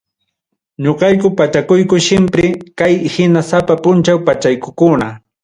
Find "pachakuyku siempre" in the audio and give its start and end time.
1.37-2.45